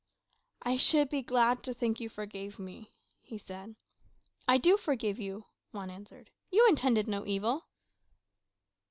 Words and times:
"I 0.63 0.77
should 0.77 1.09
be 1.11 1.21
glad 1.21 1.61
to 1.61 1.75
think 1.75 1.99
you 1.99 2.09
forgave 2.09 2.57
me," 2.57 2.91
he 3.21 3.37
said. 3.37 3.75
"I 4.47 4.57
do 4.57 4.75
forgive 4.75 5.19
you," 5.19 5.45
Juan 5.73 5.91
answered. 5.91 6.31
"You 6.49 6.65
intended 6.67 7.07
no 7.07 7.23
evil." 7.27 7.65